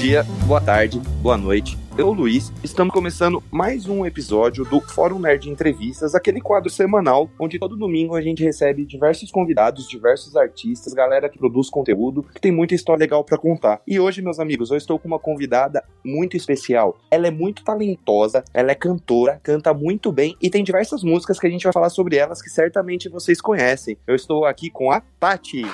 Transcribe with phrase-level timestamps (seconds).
[0.00, 1.76] dia, boa tarde, boa noite.
[1.98, 7.58] Eu, Luiz, estamos começando mais um episódio do Fórum Nerd Entrevistas, aquele quadro semanal onde
[7.58, 12.50] todo domingo a gente recebe diversos convidados, diversos artistas, galera que produz conteúdo, que tem
[12.50, 13.82] muita história legal para contar.
[13.86, 16.96] E hoje, meus amigos, eu estou com uma convidada muito especial.
[17.10, 21.46] Ela é muito talentosa, ela é cantora, canta muito bem e tem diversas músicas que
[21.46, 23.98] a gente vai falar sobre elas que certamente vocês conhecem.
[24.06, 25.66] Eu estou aqui com a Tati.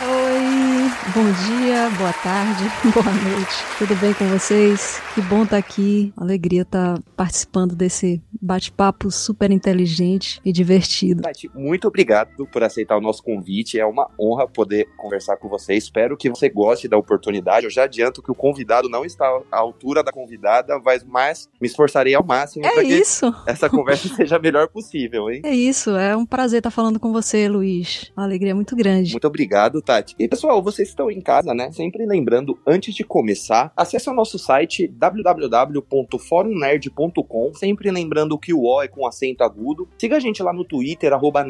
[0.00, 3.54] Oi, bom dia, boa tarde, boa noite.
[3.78, 5.00] Tudo bem com vocês?
[5.14, 6.12] Que bom estar tá aqui.
[6.16, 11.22] Alegria estar tá participando desse bate-papo super inteligente e divertido.
[11.22, 13.78] Tati, muito obrigado por aceitar o nosso convite.
[13.78, 15.74] É uma honra poder conversar com você.
[15.74, 17.66] Espero que você goste da oportunidade.
[17.66, 22.14] Eu já adianto que o convidado não está à altura da convidada, mas me esforçarei
[22.14, 23.02] ao máximo é para que
[23.46, 25.42] essa conversa seja a melhor possível, hein?
[25.44, 25.90] É isso.
[25.96, 28.10] É um prazer estar falando com você, Luiz.
[28.16, 29.12] Uma alegria muito grande.
[29.12, 30.14] Muito obrigado, Tati.
[30.18, 31.70] E pessoal, vocês estão em casa, né?
[31.72, 37.54] Sempre lembrando, antes de começar, acesse o nosso site www.forumnerd.com.
[37.54, 39.88] Sempre lembrando que o O é com acento agudo.
[39.98, 41.42] Siga a gente lá no Twitter, arroba.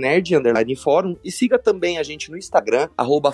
[1.25, 3.33] E siga também a gente no Instagram, arroba.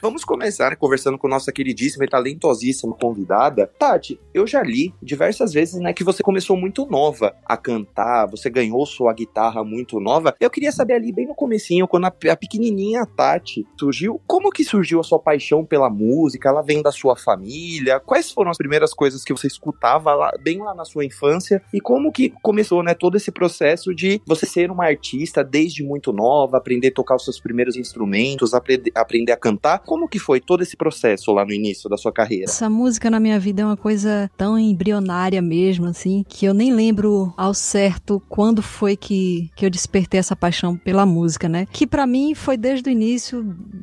[0.00, 3.70] Vamos começar conversando com nossa queridíssima e talentosíssima convidada.
[3.78, 8.50] Tati, eu já li diversas vezes, né, que você começou muito nova a cantar, você
[8.50, 10.34] ganhou sua guitarra muito nova.
[10.40, 14.20] Eu queria saber ali bem no comecinho, quando a, a pequenininha Tati surgiu, surgiu?
[14.26, 16.48] Como que surgiu a sua paixão pela música?
[16.48, 18.00] Ela vem da sua família?
[18.00, 21.62] Quais foram as primeiras coisas que você escutava lá, bem lá na sua infância?
[21.72, 26.12] E como que começou, né, todo esse processo de você ser uma artista desde muito
[26.12, 29.78] nova, aprender a tocar os seus primeiros instrumentos, aprender, aprender a cantar?
[29.80, 32.44] Como que foi todo esse processo lá no início da sua carreira?
[32.44, 36.72] Essa música na minha vida é uma coisa tão embrionária mesmo, assim, que eu nem
[36.72, 41.66] lembro ao certo quando foi que, que eu despertei essa paixão pela música, né?
[41.70, 43.42] Que para mim foi desde o início,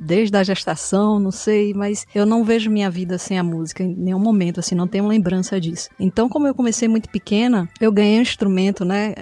[0.10, 3.96] desde a gestação, não sei, mas eu não vejo minha vida sem a música em
[3.96, 5.88] nenhum momento, assim, não tenho lembrança disso.
[6.00, 9.14] Então, como eu comecei muito pequena, eu ganhei um instrumento, né?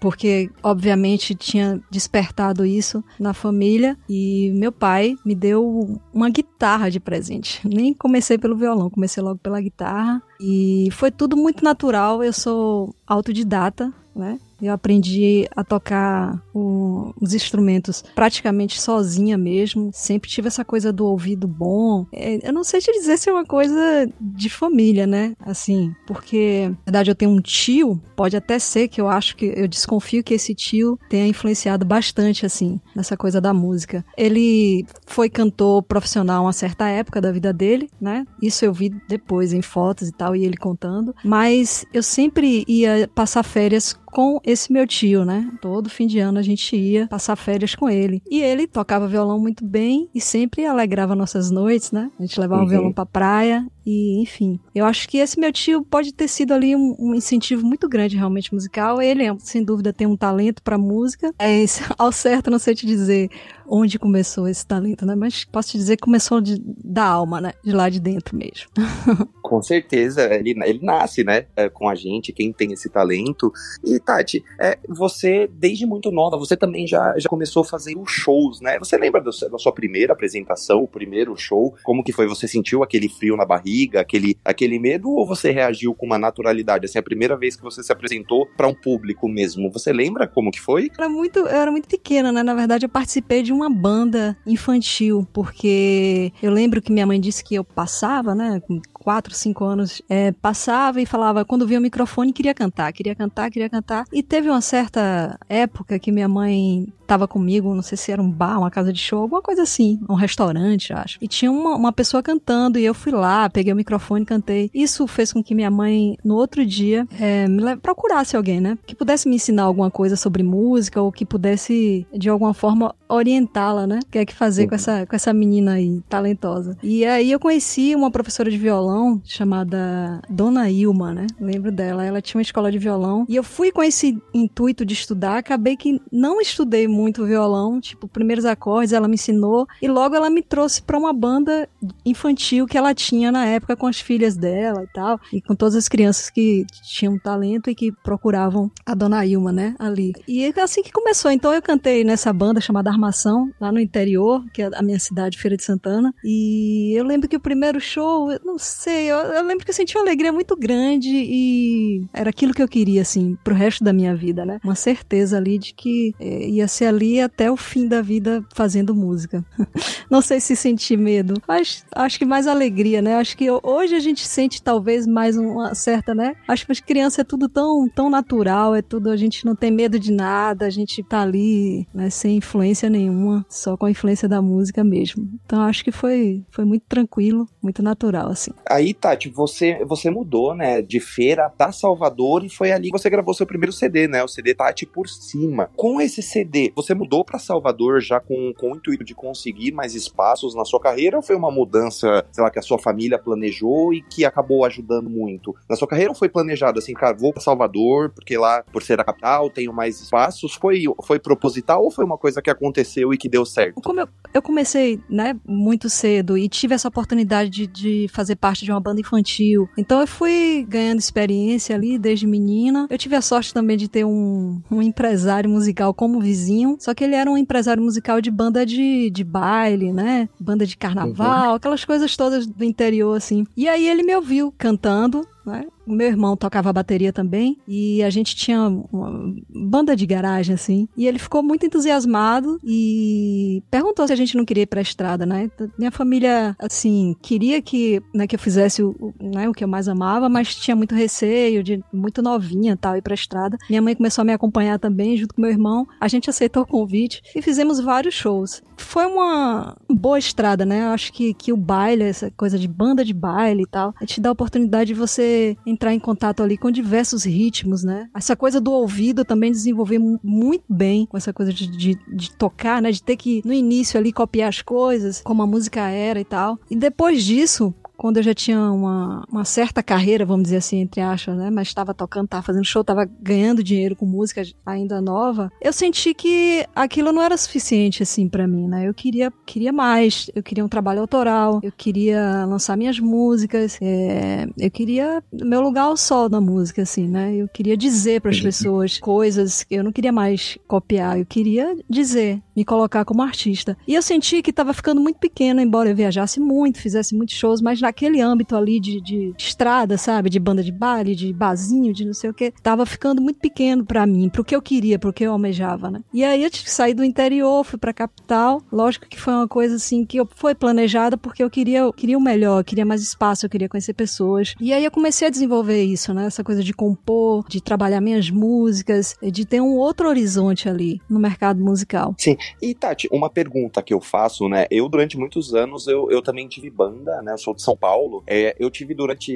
[0.00, 6.98] Porque, obviamente, tinha despertado isso na família e meu pai me deu uma guitarra de
[6.98, 7.60] presente.
[7.68, 12.24] Nem comecei pelo violão, comecei logo pela guitarra e foi tudo muito natural.
[12.24, 14.38] Eu sou autodidata, né?
[14.62, 19.90] Eu aprendi a tocar o, os instrumentos praticamente sozinha mesmo.
[19.92, 22.06] Sempre tive essa coisa do ouvido bom.
[22.12, 25.34] É, eu não sei te dizer se é uma coisa de família, né?
[25.40, 28.00] Assim, porque na verdade eu tenho um tio.
[28.16, 32.44] Pode até ser que eu acho que eu desconfio que esse tio tenha influenciado bastante
[32.44, 34.04] assim nessa coisa da música.
[34.16, 38.26] Ele foi cantor profissional uma certa época da vida dele, né?
[38.42, 41.14] Isso eu vi depois em fotos e tal e ele contando.
[41.24, 45.50] Mas eu sempre ia passar férias com esse meu tio, né?
[45.60, 48.22] Todo fim de ano a gente ia passar férias com ele.
[48.30, 52.10] E ele tocava violão muito bem e sempre alegrava nossas noites, né?
[52.18, 52.66] A gente levava uhum.
[52.66, 54.60] o violão pra praia e, enfim.
[54.74, 58.16] Eu acho que esse meu tio pode ter sido ali um, um incentivo muito grande
[58.16, 59.00] realmente musical.
[59.00, 61.32] Ele, sem dúvida, tem um talento para música.
[61.38, 61.64] É,
[61.98, 63.30] ao certo, não sei te dizer
[63.70, 65.14] onde começou esse talento, né?
[65.14, 67.52] Mas posso te dizer que começou de, da alma, né?
[67.64, 68.68] De lá de dentro mesmo.
[69.50, 71.46] com certeza, ele, ele nasce, né?
[71.56, 73.52] É, com a gente, quem tem esse talento.
[73.84, 78.10] E, Tati, é, você, desde muito nova, você também já, já começou a fazer os
[78.10, 78.78] shows, né?
[78.78, 81.74] Você lembra do, da sua primeira apresentação, o primeiro show?
[81.82, 82.28] Como que foi?
[82.28, 86.86] Você sentiu aquele frio na barriga, aquele, aquele medo, ou você reagiu com uma naturalidade?
[86.86, 90.52] Assim, a primeira vez que você se apresentou para um público mesmo, você lembra como
[90.52, 90.90] que foi?
[90.96, 92.42] Era muito, eu era muito pequena, né?
[92.42, 97.20] Na verdade, eu participei de um uma banda infantil, porque eu lembro que minha mãe
[97.20, 101.78] disse que eu passava, né, com 4, 5 anos, é, passava e falava, quando via
[101.78, 104.04] o microfone, queria cantar, queria cantar, queria cantar.
[104.12, 108.30] E teve uma certa época que minha mãe estava comigo, não sei se era um
[108.30, 111.18] bar, uma casa de show, alguma coisa assim, um restaurante, acho.
[111.20, 114.70] E tinha uma, uma pessoa cantando e eu fui lá, peguei o microfone e cantei.
[114.72, 118.78] Isso fez com que minha mãe, no outro dia, é, me procurasse alguém, né?
[118.86, 123.86] Que pudesse me ensinar alguma coisa sobre música ou que pudesse, de alguma forma, orientá-la,
[123.86, 123.98] né?
[124.04, 124.68] O que é que fazer uhum.
[124.68, 126.76] com, essa, com essa menina aí, talentosa.
[126.80, 131.26] E aí eu conheci uma professora de violão chamada Dona Ilma, né?
[131.40, 132.04] Lembro dela.
[132.04, 135.76] Ela tinha uma escola de violão e eu fui com esse intuito de estudar, acabei
[135.76, 140.30] que não estudei muito muito violão, tipo, primeiros acordes ela me ensinou e logo ela
[140.30, 141.68] me trouxe para uma banda
[142.04, 145.74] infantil que ela tinha na época com as filhas dela e tal, e com todas
[145.74, 150.12] as crianças que tinham talento e que procuravam a Dona Ilma, né, ali.
[150.26, 154.44] E é assim que começou, então eu cantei nessa banda chamada Armação, lá no interior,
[154.52, 158.30] que é a minha cidade, Feira de Santana, e eu lembro que o primeiro show,
[158.30, 162.30] eu não sei, eu, eu lembro que eu senti uma alegria muito grande e era
[162.30, 165.74] aquilo que eu queria, assim, pro resto da minha vida, né, uma certeza ali de
[165.74, 169.44] que é, ia ser ali até o fim da vida fazendo música.
[170.10, 173.16] Não sei se senti medo, mas acho que mais alegria, né?
[173.16, 176.34] Acho que hoje a gente sente talvez mais uma certa, né?
[176.46, 179.70] Acho que as crianças é tudo tão, tão natural, é tudo, a gente não tem
[179.70, 184.28] medo de nada, a gente tá ali, né, sem influência nenhuma, só com a influência
[184.28, 185.28] da música mesmo.
[185.44, 188.50] Então acho que foi, foi muito tranquilo, muito natural, assim.
[188.68, 193.08] Aí, Tati, você, você mudou, né, de feira pra Salvador e foi ali que você
[193.08, 194.22] gravou seu primeiro CD, né?
[194.22, 195.70] O CD Tati por cima.
[195.76, 199.94] Com esse CD, você mudou para Salvador já com, com o intuito de conseguir mais
[199.94, 203.92] espaços na sua carreira ou foi uma mudança, sei lá, que a sua família planejou
[203.92, 205.54] e que acabou ajudando muito?
[205.68, 209.00] Na sua carreira ou foi planejado assim, cara, vou para Salvador porque lá, por ser
[209.00, 210.54] a capital, tenho mais espaços?
[210.54, 213.80] Foi, foi proposital ou foi uma coisa que aconteceu e que deu certo?
[213.80, 218.64] Como eu, eu comecei, né, muito cedo e tive essa oportunidade de, de fazer parte
[218.64, 219.68] de uma banda infantil.
[219.76, 222.86] Então eu fui ganhando experiência ali desde menina.
[222.90, 227.04] Eu tive a sorte também de ter um, um empresário musical como vizinho, só que
[227.04, 230.28] ele era um empresário musical de banda de, de baile, né?
[230.38, 231.54] Banda de carnaval, uhum.
[231.54, 233.46] aquelas coisas todas do interior, assim.
[233.56, 235.66] E aí ele me ouviu cantando, né?
[235.86, 240.88] O meu irmão tocava bateria também e a gente tinha uma banda de garagem, assim.
[240.96, 245.26] E ele ficou muito entusiasmado e perguntou se a gente não queria ir pra estrada,
[245.26, 245.50] né?
[245.78, 249.88] Minha família, assim, queria que, né, que eu fizesse o, né, o que eu mais
[249.88, 253.56] amava, mas tinha muito receio de muito novinha tal, ir pra estrada.
[253.68, 255.86] Minha mãe começou a me acompanhar também, junto com meu irmão.
[256.00, 258.62] A gente aceitou o convite e fizemos vários shows.
[258.76, 260.82] Foi uma boa estrada, né?
[260.82, 264.06] Eu acho que, que o baile, essa coisa de banda de baile e tal, a
[264.06, 265.29] te dá a oportunidade de você
[265.66, 268.08] entrar em contato ali com diversos ritmos, né?
[268.14, 272.80] Essa coisa do ouvido também desenvolver muito bem com essa coisa de, de, de, tocar,
[272.80, 272.90] né?
[272.90, 276.58] De ter que, no início ali, copiar as coisas, como a música era e tal.
[276.70, 281.02] E depois disso, quando eu já tinha uma, uma certa carreira, vamos dizer assim, entre
[281.02, 281.50] aspas, né?
[281.50, 285.52] Mas estava tocando, estava fazendo show, estava ganhando dinheiro com música ainda nova.
[285.60, 288.88] Eu senti que aquilo não era suficiente, assim, para mim, né?
[288.88, 290.30] Eu queria, queria mais.
[290.34, 291.60] Eu queria um trabalho autoral.
[291.62, 293.76] Eu queria lançar minhas músicas.
[293.82, 297.34] É, eu queria meu lugar ao sol na música, assim, né?
[297.34, 301.18] Eu queria dizer para as pessoas coisas que eu não queria mais copiar.
[301.18, 303.76] Eu queria dizer, me colocar como artista.
[303.86, 307.60] E eu senti que estava ficando muito pequeno, embora eu viajasse muito, fizesse muitos shows,
[307.60, 310.30] mas na naquele âmbito ali de, de estrada, sabe?
[310.30, 313.84] De banda de baile, de barzinho, de não sei o que, tava ficando muito pequeno
[313.84, 316.00] para mim, pro que eu queria, pro que eu almejava, né?
[316.14, 318.62] E aí eu sair do interior, fui pra capital.
[318.72, 322.16] Lógico que foi uma coisa assim que eu, foi planejada porque eu queria, eu queria
[322.16, 324.54] o melhor, eu queria mais espaço, eu queria conhecer pessoas.
[324.60, 326.26] E aí eu comecei a desenvolver isso, né?
[326.26, 331.18] Essa coisa de compor, de trabalhar minhas músicas, de ter um outro horizonte ali no
[331.18, 332.14] mercado musical.
[332.18, 332.36] Sim.
[332.62, 334.66] E Tati, uma pergunta que eu faço, né?
[334.70, 337.32] Eu durante muitos anos eu, eu também tive banda, né?
[337.32, 339.32] Eu sou de São Paulo, é, eu tive durante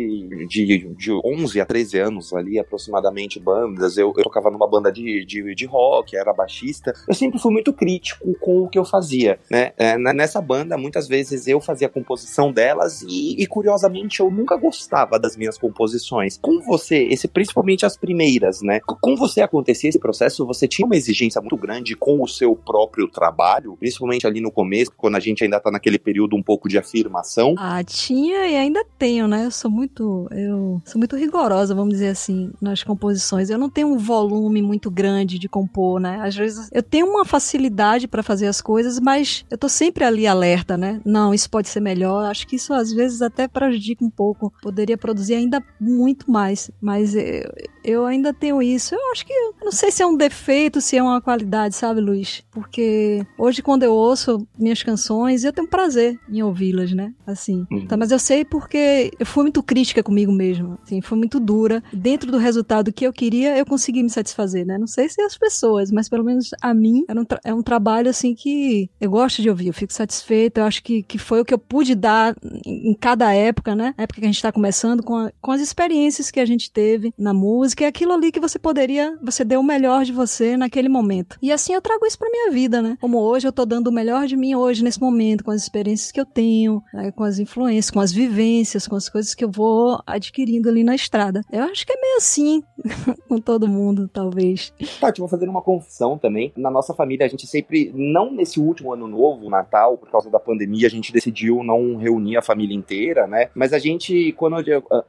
[0.46, 3.96] de, de 11 a 13 anos ali, aproximadamente, bandas.
[3.96, 6.92] Eu, eu tocava numa banda de, de, de, rock, era baixista.
[7.08, 9.72] Eu sempre fui muito crítico com o que eu fazia, né?
[9.78, 14.56] É, nessa banda, muitas vezes eu fazia a composição delas e, e, curiosamente, eu nunca
[14.56, 16.36] gostava das minhas composições.
[16.36, 18.80] Com você, esse principalmente as primeiras, né?
[18.80, 23.08] Com você acontecia esse processo, você tinha uma exigência muito grande com o seu próprio
[23.08, 26.76] trabalho, principalmente ali no começo, quando a gente ainda tá naquele período um pouco de
[26.76, 27.54] afirmação.
[27.56, 29.46] Ah, tinha tinha e ainda tenho, né?
[29.46, 33.50] Eu sou muito, eu sou muito rigorosa, vamos dizer assim, nas composições.
[33.50, 36.20] Eu não tenho um volume muito grande de compor, né?
[36.22, 40.26] Às vezes eu tenho uma facilidade para fazer as coisas, mas eu tô sempre ali
[40.26, 41.00] alerta, né?
[41.04, 42.26] Não, isso pode ser melhor.
[42.26, 44.52] Acho que isso às vezes até prejudica um pouco.
[44.60, 47.52] Poderia produzir ainda muito mais, mas eu,
[47.84, 48.94] eu ainda tenho isso.
[48.94, 52.42] Eu acho que não sei se é um defeito, se é uma qualidade, sabe, Luiz?
[52.50, 57.12] Porque hoje quando eu ouço minhas canções, eu tenho prazer em ouvi-las, né?
[57.26, 57.66] Assim.
[57.70, 57.86] Uhum.
[57.86, 61.82] Tá, mas eu sei porque eu fui muito crítica comigo mesma, assim, foi muito dura.
[61.92, 64.78] Dentro do resultado que eu queria, eu consegui me satisfazer, né?
[64.78, 68.34] Não sei se as pessoas, mas pelo menos a mim um, é um trabalho assim
[68.34, 71.52] que eu gosto de ouvir, eu fico satisfeita, eu acho que, que foi o que
[71.52, 73.94] eu pude dar em, em cada época, né?
[73.96, 76.70] Na época que a gente tá começando, com, a, com as experiências que a gente
[76.70, 80.56] teve na música, é aquilo ali que você poderia, você deu o melhor de você
[80.56, 81.36] naquele momento.
[81.42, 82.96] E assim eu trago isso pra minha vida, né?
[83.00, 86.10] Como hoje eu tô dando o melhor de mim hoje, nesse momento, com as experiências
[86.10, 87.10] que eu tenho, né?
[87.12, 90.94] com as influências, com as vivências, com as coisas que eu vou adquirindo ali na
[90.94, 91.42] estrada.
[91.50, 92.62] Eu acho que é meio assim
[93.28, 94.72] com todo mundo, talvez.
[95.00, 96.52] Tati, vou fazer uma confissão também.
[96.56, 100.38] Na nossa família, a gente sempre, não nesse último ano novo, Natal, por causa da
[100.38, 103.48] pandemia, a gente decidiu não reunir a família inteira, né?
[103.54, 104.56] Mas a gente, quando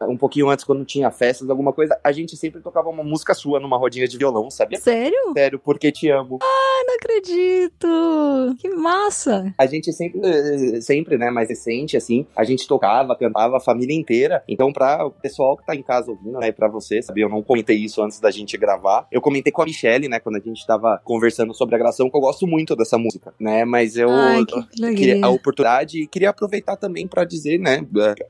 [0.08, 3.60] um pouquinho antes, quando tinha festas, alguma coisa, a gente sempre tocava uma música sua
[3.60, 4.80] numa rodinha de violão, sabia?
[4.80, 5.34] Sério?
[5.34, 6.40] Sério, porque te amo.
[6.42, 8.56] Ah, não acredito!
[8.60, 9.54] Que massa!
[9.58, 13.96] A gente sempre, sempre, né, mais recente, assim, a gente tocava tocava, cantava a família
[13.96, 14.44] inteira.
[14.48, 17.42] Então, para o pessoal que tá em casa ouvindo, né, para você, sabe, eu não
[17.42, 19.08] comentei isso antes da gente gravar.
[19.12, 22.16] Eu comentei com a Michelle, né, quando a gente tava conversando sobre a gravação, que
[22.16, 26.30] eu gosto muito dessa música, né, mas eu Ai, que queria a oportunidade e queria
[26.30, 27.86] aproveitar também para dizer, né,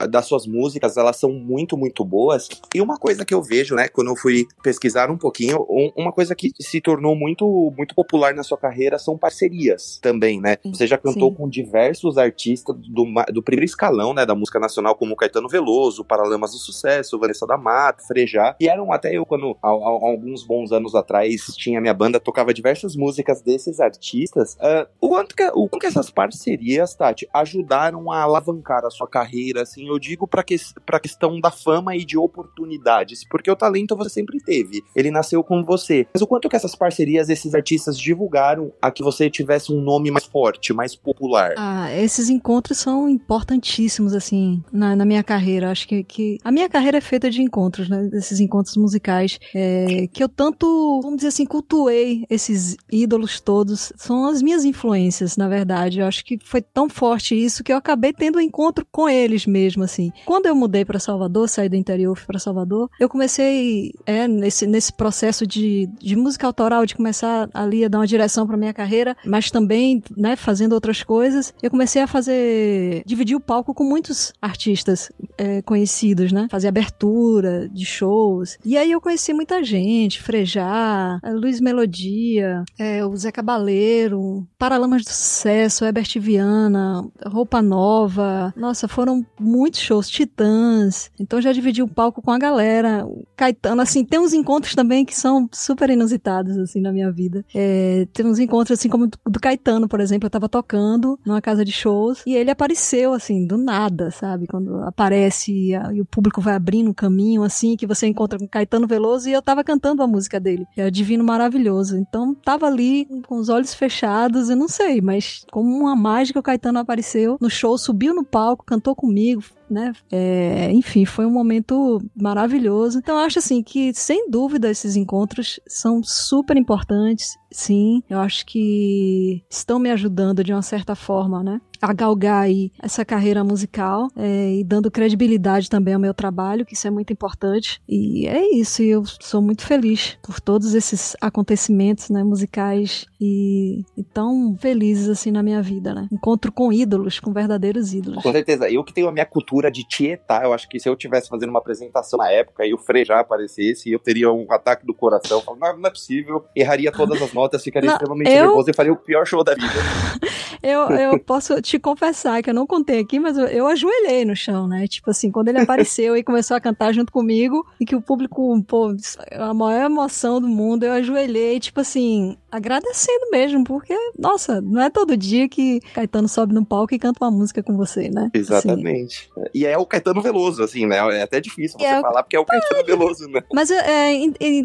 [0.10, 2.48] das suas músicas, elas são muito, muito boas.
[2.74, 6.36] E uma coisa que eu vejo, né, quando eu fui pesquisar um pouquinho, uma coisa
[6.36, 10.58] que se tornou muito, muito popular na sua carreira são parcerias também, né?
[10.66, 11.36] Você já cantou Sim.
[11.36, 16.52] com diversos artistas do, do primeiro escalão, né, da música nacional, como Caetano Veloso, Paralamas
[16.52, 21.46] do Sucesso, Vanessa da Mata, Frejá, e eram até eu, quando, alguns bons anos atrás,
[21.56, 24.56] tinha minha banda, tocava diversas músicas desses artistas.
[24.56, 29.08] Uh, o, quanto que, o quanto que essas parcerias, Tati, ajudaram a alavancar a sua
[29.08, 33.56] carreira, assim, eu digo pra, que, pra questão da fama e de oportunidades, porque o
[33.56, 36.08] talento você sempre teve, ele nasceu com você.
[36.14, 40.12] Mas o quanto que essas parcerias, esses artistas divulgaram a que você tivesse um nome
[40.12, 41.54] mais forte, mais popular?
[41.58, 44.35] Ah, esses encontros são importantíssimos, assim,
[44.72, 45.72] na, na minha carreira.
[45.72, 48.04] Acho que, que a minha carreira é feita de encontros, né?
[48.04, 53.94] Desses encontros musicais, é, que eu tanto, vamos dizer assim, cultuei esses ídolos todos.
[53.96, 56.00] São as minhas influências, na verdade.
[56.00, 59.46] Eu acho que foi tão forte isso que eu acabei tendo um encontro com eles
[59.46, 60.12] mesmo, assim.
[60.25, 64.94] Quando eu mudei para Salvador, saí do interior para Salvador, eu comecei é, nesse, nesse
[64.94, 69.15] processo de, de música autoral, de começar ali a dar uma direção para minha carreira,
[69.25, 71.54] mas também, né, fazendo outras coisas.
[71.62, 76.48] Eu comecei a fazer, dividir o palco com muitos artistas é, conhecidos, né?
[76.50, 78.58] Fazer abertura de shows.
[78.65, 85.10] E aí eu conheci muita gente, Frejá, Luiz Melodia, é, o Zé Cabaleiro, Paralamas do
[85.10, 88.53] Sucesso, Herbert Viana, Roupa Nova.
[88.55, 91.12] Nossa, foram muitos shows, Titãs.
[91.20, 93.05] Então já dividi o palco com a galera.
[93.36, 97.46] Caetano, assim, tem uns encontros também que são super inusitados, assim, na minha vida.
[97.53, 101.65] É, tem uns encontros, assim, como do Caetano, por exemplo, eu tava tocando numa casa
[101.65, 104.48] de shows e ele apareceu, assim, do nada, sabe?
[104.48, 108.88] Quando aparece e, o público vai abrindo um caminho, assim, que você encontra com Caetano
[108.88, 111.98] Veloso e eu tava cantando a música dele, é Divino Maravilhoso.
[111.98, 116.44] Então, tava ali com os olhos fechados, eu não sei, mas como uma mágica o
[116.44, 119.94] Caetano apareceu no show, subiu no palco, cantou comigo, né?
[120.12, 123.00] É, enfim, foi um momento maravilhoso.
[123.00, 127.38] Então, acho assim que, sem dúvida, esses encontros são super importantes.
[127.52, 131.60] Sim, eu acho que estão me ajudando de uma certa forma, né?
[131.86, 136.74] A galgar aí essa carreira musical é, e dando credibilidade também ao meu trabalho, que
[136.74, 137.80] isso é muito importante.
[137.88, 143.84] E é isso, e eu sou muito feliz por todos esses acontecimentos né, musicais e,
[143.96, 146.08] e tão felizes assim na minha vida, né?
[146.12, 148.24] Encontro com ídolos, com verdadeiros ídolos.
[148.24, 148.68] Com certeza.
[148.68, 151.50] Eu que tenho a minha cultura de tietar, eu acho que se eu tivesse fazendo
[151.50, 155.44] uma apresentação na época e o Frejá aparecesse, eu teria um ataque do coração.
[155.48, 156.46] Eu não, não é possível.
[156.56, 158.48] Erraria todas as notas, ficaria não, extremamente eu...
[158.48, 159.68] nervoso e faria o pior show da vida.
[160.63, 164.36] eu, eu posso te confessar que eu não contei aqui, mas eu, eu ajoelhei no
[164.36, 164.88] chão, né?
[164.88, 168.62] Tipo assim, quando ele apareceu e começou a cantar junto comigo e que o público,
[168.63, 168.96] pô,
[169.32, 174.89] a maior emoção do mundo, eu ajoelhei, tipo assim, agradecendo mesmo, porque, nossa, não é
[174.89, 178.29] todo dia que Caetano sobe no palco e canta uma música com você, né?
[178.34, 178.39] Assim.
[178.39, 179.29] Exatamente.
[179.36, 179.50] Assim.
[179.53, 180.98] E é o Caetano Veloso, assim, né?
[181.17, 183.44] É até difícil você é falar, porque é o Caetano é, Veloso, né?
[183.53, 184.12] Mas é,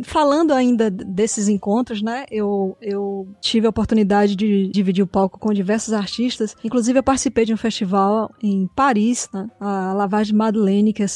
[0.04, 2.24] falando ainda desses encontros, né?
[2.30, 6.56] Eu, eu tive a oportunidade de dividir o palco com diversos artistas.
[6.64, 9.50] Inclusive, eu participei de um festival em Paris, né?
[9.60, 11.06] A Lavage Madeleine, que é,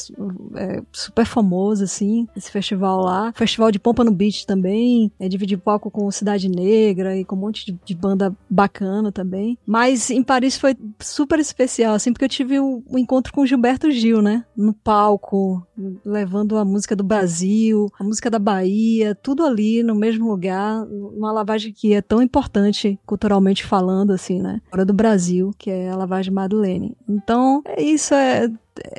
[0.55, 3.33] é, super famoso, assim, esse festival lá.
[3.35, 5.11] Festival de Pompa no Beach também.
[5.19, 9.11] É, dividi o palco com Cidade Negra e com um monte de, de, banda bacana
[9.11, 9.57] também.
[9.65, 13.89] Mas em Paris foi super especial, assim, porque eu tive um, um encontro com Gilberto
[13.91, 14.45] Gil, né?
[14.55, 15.65] No palco,
[16.05, 21.31] levando a música do Brasil, a música da Bahia, tudo ali no mesmo lugar, numa
[21.31, 24.61] lavagem que é tão importante culturalmente falando, assim, né?
[24.69, 26.95] Fora do Brasil, que é a lavagem Madeleine.
[27.09, 28.47] Então, é isso, é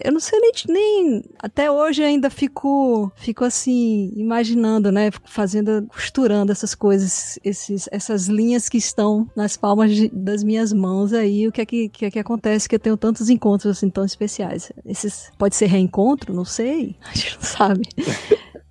[0.03, 6.51] eu não sei nem, nem até hoje ainda fico fico assim imaginando, né, fazendo costurando
[6.51, 11.53] essas coisas, esses essas linhas que estão nas palmas de, das minhas mãos aí, o
[11.53, 14.73] que é que, que é que acontece que eu tenho tantos encontros assim tão especiais.
[14.85, 17.89] Esses pode ser reencontro, não sei, a gente não sabe.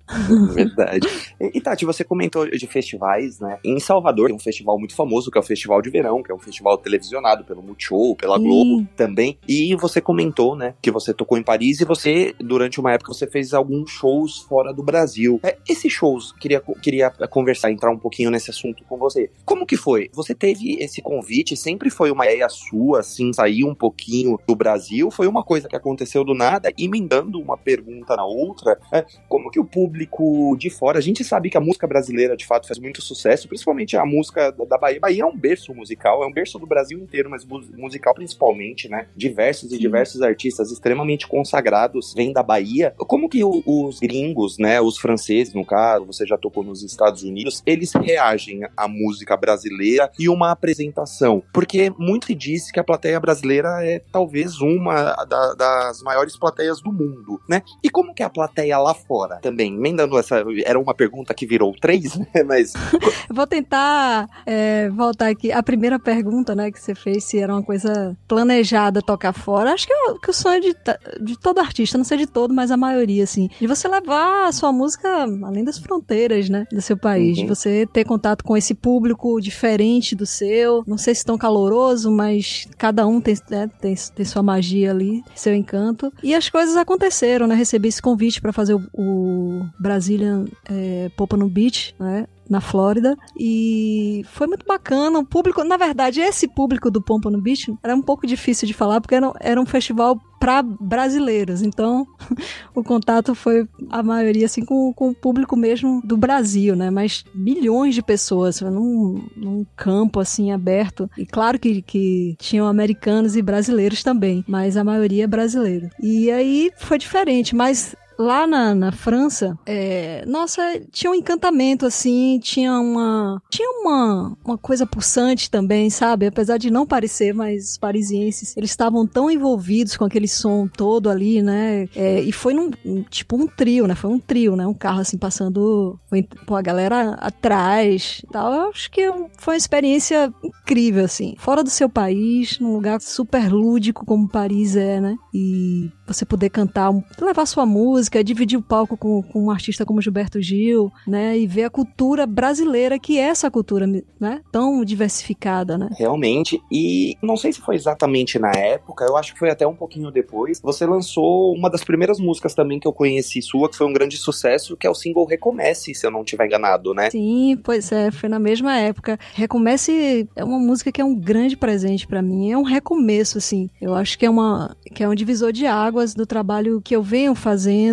[0.54, 1.08] Verdade.
[1.40, 3.58] E, Tati, você comentou de festivais, né?
[3.64, 6.34] Em Salvador tem um festival muito famoso, que é o Festival de Verão, que é
[6.34, 9.38] um festival televisionado pelo Multishow, pela Globo também.
[9.48, 13.26] E você comentou, né, que você tocou em Paris e você, durante uma época, você
[13.26, 15.40] fez alguns shows fora do Brasil.
[15.42, 19.30] É, esses shows, queria, queria conversar, entrar um pouquinho nesse assunto com você.
[19.44, 20.08] Como que foi?
[20.12, 21.56] Você teve esse convite?
[21.56, 25.10] Sempre foi uma ideia sua, assim, sair um pouquinho do Brasil?
[25.10, 26.72] Foi uma coisa que aconteceu do nada?
[26.78, 30.98] Emendando uma pergunta na outra, é, como que o público público de fora.
[30.98, 34.50] A gente sabe que a música brasileira, de fato, faz muito sucesso, principalmente a música
[34.52, 35.00] da Bahia.
[35.00, 37.44] Bahia é um berço musical, é um berço do Brasil inteiro, mas
[37.76, 39.06] musical principalmente, né?
[39.16, 42.94] Diversos e diversos artistas extremamente consagrados vêm da Bahia.
[42.98, 47.22] Como que o, os gringos, né, os franceses, no caso, você já tocou nos Estados
[47.22, 51.42] Unidos, eles reagem à música brasileira e uma apresentação?
[51.52, 56.80] Porque muito se diz que a plateia brasileira é talvez uma da, das maiores plateias
[56.80, 57.62] do mundo, né?
[57.82, 59.72] E como que é a plateia lá fora também?
[59.86, 62.26] Emendando essa, era uma pergunta que virou três, né?
[62.44, 62.72] Mas...
[63.30, 65.52] Vou tentar é, voltar aqui.
[65.52, 69.86] A primeira pergunta, né, que você fez, se era uma coisa planejada tocar fora, acho
[69.86, 70.74] que, é que o sonho de,
[71.20, 74.52] de todo artista, não sei de todo, mas a maioria, assim, de você levar a
[74.52, 75.08] sua música
[75.44, 77.44] além das fronteiras, né, do seu país, uhum.
[77.44, 82.10] de você ter contato com esse público diferente do seu, não sei se tão caloroso,
[82.10, 86.12] mas cada um tem, né, tem, tem sua magia ali, seu encanto.
[86.22, 91.36] E as coisas aconteceram, né, recebi esse convite para fazer o, o Brazilian é, Popa
[91.36, 93.16] no Beach, né, na Flórida.
[93.38, 95.18] E foi muito bacana.
[95.18, 99.00] O público, na verdade, esse público do Pompano Beach era um pouco difícil de falar,
[99.00, 101.62] porque era, era um festival para brasileiros.
[101.62, 102.06] Então,
[102.74, 106.90] o contato foi a maioria assim com, com o público mesmo do Brasil, né?
[106.90, 111.10] Mas milhões de pessoas num, num campo assim aberto.
[111.16, 115.88] E claro que, que tinham americanos e brasileiros também, mas a maioria é brasileiro.
[116.00, 122.38] E aí foi diferente, mas lá na, na França, é, nossa, tinha um encantamento, assim,
[122.42, 123.42] tinha uma.
[123.50, 126.26] Tinha uma, uma coisa pulsante também, sabe?
[126.26, 131.10] Apesar de não parecer, mas os parisienses, eles estavam tão envolvidos com aquele som todo
[131.10, 131.88] ali, né?
[131.94, 132.70] É, e foi num.
[133.10, 133.94] Tipo um trio, né?
[133.94, 134.66] Foi um trio, né?
[134.66, 135.98] Um carro assim passando.
[136.46, 138.52] Pô, a galera atrás tal.
[138.52, 141.34] Eu acho que foi uma experiência incrível, assim.
[141.38, 145.16] Fora do seu país, num lugar super lúdico como Paris é, né?
[145.34, 150.00] E você poder cantar, levar sua música, dividir o palco com, com um artista como
[150.00, 151.36] Gilberto Gil, né?
[151.36, 153.86] E ver a cultura brasileira, que é essa cultura,
[154.20, 154.40] né?
[154.52, 155.88] Tão diversificada, né?
[155.98, 156.60] Realmente.
[156.70, 160.10] E não sei se foi exatamente na época, eu acho que foi até um pouquinho
[160.10, 160.60] depois.
[160.62, 164.16] Você lançou uma das primeiras músicas também que eu conheci sua, que foi um grande
[164.16, 167.10] sucesso, que é o single Recomece, se eu não estiver enganado, né?
[167.10, 169.18] Sim, pois é, foi na mesma época.
[169.34, 173.68] Recomece é uma música que é um grande presente para mim, é um recomeço, assim.
[173.80, 176.94] Eu acho que é uma que é um divisor de água águas do trabalho que
[176.94, 177.34] eu venho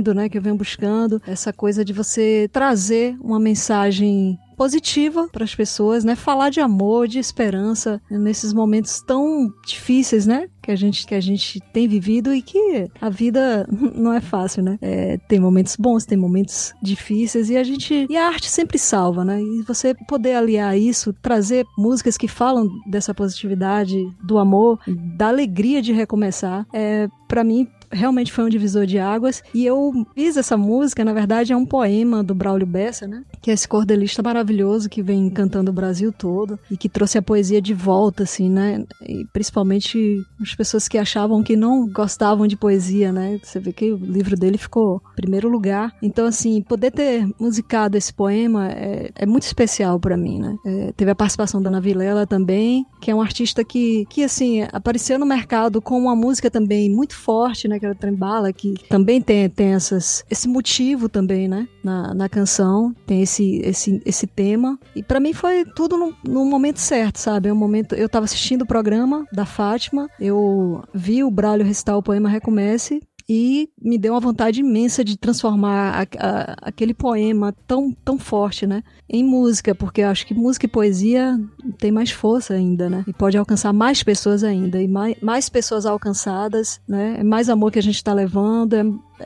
[0.03, 5.43] fazendo, né, que eu venho buscando, essa coisa de você trazer uma mensagem positiva para
[5.43, 6.15] as pessoas, né?
[6.15, 10.47] Falar de amor, de esperança nesses momentos tão difíceis, né?
[10.61, 14.61] Que a gente que a gente tem vivido e que a vida não é fácil,
[14.61, 14.77] né?
[14.79, 19.25] É, tem momentos bons, tem momentos difíceis e a gente e a arte sempre salva,
[19.25, 19.41] né?
[19.41, 24.79] E você poder aliar isso, trazer músicas que falam dessa positividade, do amor,
[25.17, 29.43] da alegria de recomeçar, é para mim realmente foi um divisor de águas.
[29.53, 33.23] E eu fiz essa música, na verdade, é um poema do Braulio Bessa, né?
[33.41, 37.21] Que é esse cordelista maravilhoso que vem cantando o Brasil todo e que trouxe a
[37.21, 38.83] poesia de volta, assim, né?
[39.01, 43.39] E principalmente as pessoas que achavam que não gostavam de poesia, né?
[43.43, 45.93] Você vê que o livro dele ficou em primeiro lugar.
[46.01, 50.55] Então, assim, poder ter musicado esse poema é, é muito especial para mim, né?
[50.65, 54.61] É, teve a participação da Ana Vilela também, que é um artista que, que, assim,
[54.71, 57.79] apareceu no mercado com uma música também muito forte, né?
[57.83, 61.67] Que era o Trembala, que também tem, tem essas, esse motivo também, né?
[61.83, 64.79] Na, na canção, tem esse, esse, esse tema.
[64.95, 67.49] E para mim foi tudo no, no, momento certo, sabe?
[67.49, 67.93] É um momento.
[67.93, 73.01] Eu tava assistindo o programa da Fátima, eu vi o Braulio recitar o poema Recomece,
[73.27, 78.67] e me deu uma vontade imensa de transformar a, a, aquele poema tão, tão forte,
[78.67, 81.39] né, em música, porque eu acho que música e poesia
[81.77, 85.85] tem mais força ainda, né, e pode alcançar mais pessoas ainda, e mais, mais pessoas
[85.85, 88.83] alcançadas, né, é mais amor que a gente está levando, é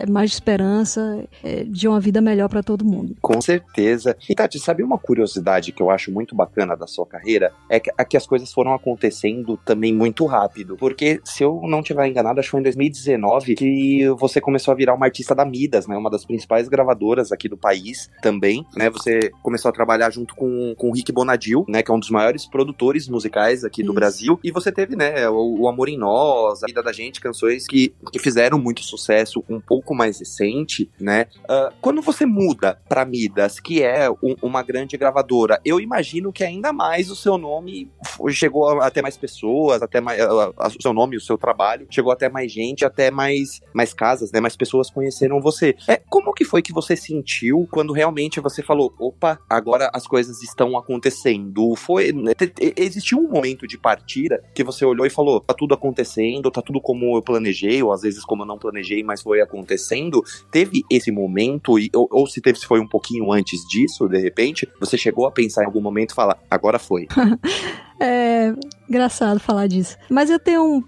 [0.09, 3.15] mais esperança é, de uma vida melhor para todo mundo.
[3.21, 4.15] Com certeza.
[4.29, 7.51] E Tati, sabe uma curiosidade que eu acho muito bacana da sua carreira?
[7.69, 10.77] É que, é que as coisas foram acontecendo também muito rápido.
[10.77, 14.75] Porque, se eu não tiver enganado, acho que foi em 2019 que você começou a
[14.75, 15.95] virar uma artista da Midas, né?
[15.95, 18.89] Uma das principais gravadoras aqui do país também, né?
[18.89, 21.81] Você começou a trabalhar junto com, com o Rick Bonadil, né?
[21.81, 23.87] Que é um dos maiores produtores musicais aqui Isso.
[23.87, 24.39] do Brasil.
[24.43, 25.27] E você teve, né?
[25.29, 29.43] O, o Amor em Nós, A Vida da Gente, canções que, que fizeram muito sucesso
[29.49, 31.27] um pouco pouco mais recente, né?
[31.43, 36.43] Uh, quando você muda para Midas, que é um, uma grande gravadora, eu imagino que
[36.43, 37.91] ainda mais o seu nome
[38.31, 42.27] chegou até mais pessoas, até mais uh, o seu nome, o seu trabalho chegou até
[42.27, 44.39] mais gente, até mais mais casas, né?
[44.39, 45.75] Mais pessoas conheceram você.
[45.87, 50.41] É como que foi que você sentiu quando realmente você falou, opa, agora as coisas
[50.41, 51.75] estão acontecendo?
[51.75, 52.31] Foi né,
[52.75, 56.81] existiu um momento de partida que você olhou e falou, tá tudo acontecendo, tá tudo
[56.81, 60.83] como eu planejei, ou às vezes como eu não planejei, mas foi acontecendo acontecendo, teve
[60.89, 64.67] esse momento, e, ou, ou, se teve, se foi um pouquinho antes disso, de repente,
[64.79, 67.07] você chegou a pensar em algum momento e falar, agora foi.
[67.99, 68.53] é
[68.87, 69.97] engraçado falar disso.
[70.09, 70.83] Mas eu tenho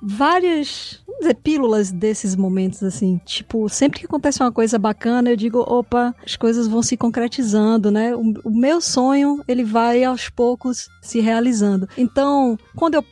[0.00, 3.20] várias dizer, pílulas desses momentos, assim.
[3.24, 7.90] Tipo, sempre que acontece uma coisa bacana, eu digo, opa, as coisas vão se concretizando,
[7.90, 8.14] né?
[8.14, 11.88] O, o meu sonho, ele vai aos poucos se realizando.
[11.96, 13.04] Então, quando eu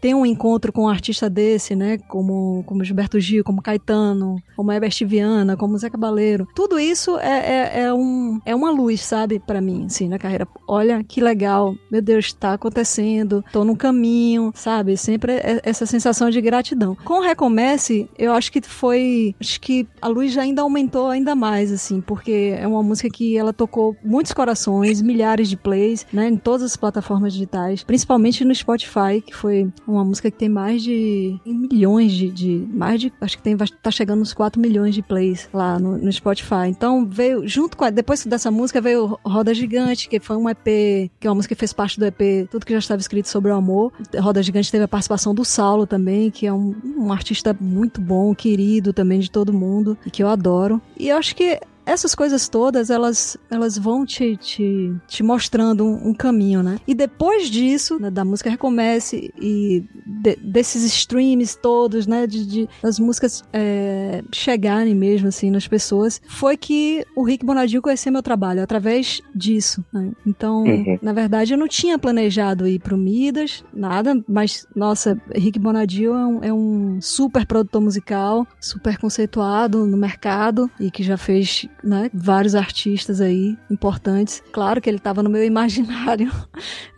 [0.00, 1.98] ter um encontro com um artista desse, né?
[2.08, 6.46] Como, como Gilberto Gil, como Caetano, como Herbert Viana, como Zé Cabaleiro.
[6.54, 10.46] Tudo isso é, é, é, um, é uma luz, sabe, para mim, assim, na carreira.
[10.68, 14.96] Olha que legal, meu Deus, tá acontecendo, tô no caminho, sabe?
[14.96, 16.96] Sempre é essa sensação de gratidão.
[17.04, 19.34] Com o Recomece, eu acho que foi.
[19.40, 23.52] Acho que a luz ainda aumentou ainda mais, assim, porque é uma música que ela
[23.52, 26.28] tocou muitos corações, milhares de plays, né?
[26.28, 30.82] Em todas as plataformas digitais, principalmente no Spotify, que foi uma música que tem mais
[30.82, 35.02] de milhões de, de, mais de, acho que tem, tá chegando uns 4 milhões de
[35.02, 36.68] plays lá no, no Spotify.
[36.68, 41.10] Então veio, junto com a, depois dessa música veio Roda Gigante, que foi um EP,
[41.18, 43.50] que é uma música que fez parte do EP, tudo que já estava escrito sobre
[43.50, 43.92] o amor.
[44.18, 48.34] Roda Gigante teve a participação do Saulo também, que é um, um artista muito bom,
[48.34, 50.80] querido também de todo mundo, e que eu adoro.
[50.98, 56.08] E eu acho que essas coisas todas, elas, elas vão te, te, te mostrando um,
[56.08, 56.78] um caminho, né?
[56.86, 62.26] E depois disso, né, da música Recomece e de, desses streams todos, né?
[62.26, 67.82] De, de as músicas é, chegarem mesmo, assim, nas pessoas, foi que o Rick Bonadil
[67.82, 70.12] conheceu meu trabalho, através disso, né?
[70.26, 70.98] Então, uhum.
[71.02, 76.26] na verdade, eu não tinha planejado ir pro Midas, nada, mas, nossa, Rick Bonadil é
[76.26, 82.10] um, é um super produtor musical, super conceituado no mercado e que já fez né?
[82.12, 84.42] Vários artistas aí importantes.
[84.52, 86.30] Claro que ele estava no meu imaginário,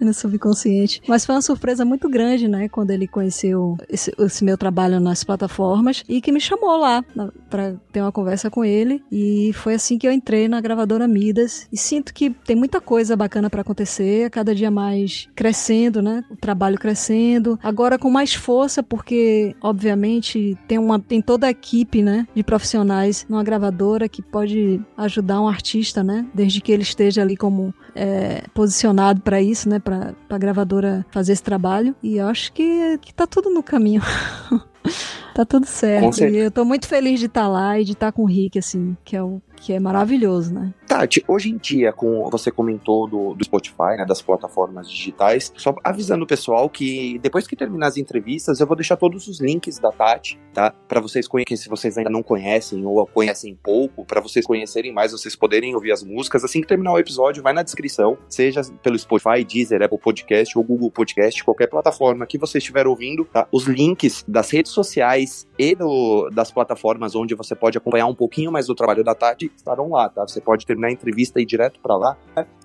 [0.00, 1.02] no subconsciente.
[1.08, 2.68] Mas foi uma surpresa muito grande, né?
[2.68, 7.04] Quando ele conheceu esse, esse meu trabalho nas plataformas e que me chamou lá
[7.50, 9.02] para ter uma conversa com ele.
[9.10, 11.68] E foi assim que eu entrei na gravadora Midas.
[11.72, 16.24] E sinto que tem muita coisa bacana para acontecer, cada dia mais crescendo, né?
[16.30, 17.58] O trabalho crescendo.
[17.62, 22.26] Agora com mais força, porque, obviamente, tem, uma, tem toda a equipe, né?
[22.34, 26.26] De profissionais numa gravadora que pode ajudar um artista, né?
[26.34, 29.78] Desde que ele esteja ali como é, posicionado para isso, né?
[29.78, 31.94] Para a gravadora fazer esse trabalho.
[32.02, 34.02] E eu acho que, que tá tudo no caminho.
[35.34, 36.24] tá tudo certo.
[36.24, 38.26] E eu tô muito feliz de estar tá lá e de estar tá com o
[38.26, 40.74] Rick, assim, que é o que é maravilhoso, né?
[40.86, 45.74] Tati, hoje em dia, com você comentou do, do Spotify, né, das plataformas digitais, só
[45.82, 49.78] avisando o pessoal que depois que terminar as entrevistas, eu vou deixar todos os links
[49.78, 50.70] da Tati, tá?
[50.86, 55.12] Para vocês conhecerem, se vocês ainda não conhecem ou conhecem pouco, para vocês conhecerem mais,
[55.12, 56.44] vocês poderem ouvir as músicas.
[56.44, 60.62] Assim que terminar o episódio, vai na descrição, seja pelo Spotify, Deezer, Apple Podcast ou
[60.62, 63.48] Google Podcast, qualquer plataforma que você estiver ouvindo, tá?
[63.50, 65.23] Os links das redes sociais
[65.58, 69.50] e do, das plataformas onde você pode acompanhar um pouquinho mais do trabalho da Tati
[69.56, 70.26] estarão lá, tá?
[70.26, 72.16] Você pode terminar a entrevista e ir direto para lá.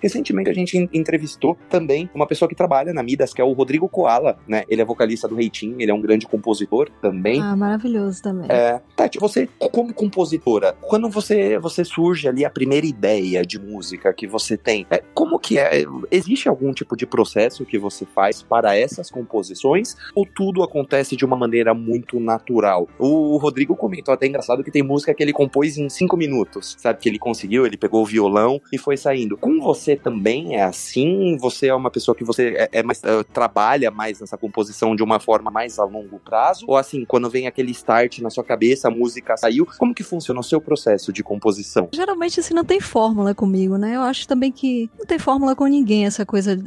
[0.02, 3.88] Recentemente a gente entrevistou também uma pessoa que trabalha na Midas, que é o Rodrigo
[3.88, 4.64] Koala, né?
[4.68, 7.42] Ele é vocalista do Reitinho, ele é um grande compositor também.
[7.42, 8.48] Ah, maravilhoso também.
[8.50, 14.14] É, Tati, você como compositora, quando você você surge ali a primeira ideia de música
[14.14, 15.84] que você tem, é, como que é?
[16.12, 21.26] Existe algum tipo de processo que você faz para essas composições ou tudo acontece de
[21.26, 22.49] uma maneira muito natural?
[22.98, 27.00] O Rodrigo comentou até engraçado que tem música que ele compôs em cinco minutos sabe?
[27.00, 29.38] Que ele conseguiu, ele pegou o violão e foi saindo.
[29.38, 31.38] Com você também é assim?
[31.38, 35.04] Você é uma pessoa que você é, é mais, uh, trabalha mais nessa composição de
[35.04, 36.66] uma forma mais a longo prazo?
[36.68, 40.40] Ou assim, quando vem aquele start na sua cabeça, a música saiu, como que funciona
[40.40, 41.90] o seu processo de composição?
[41.94, 43.96] Geralmente assim, não tem fórmula comigo, né?
[43.96, 46.58] Eu acho também que não tem fórmula com ninguém essa coisa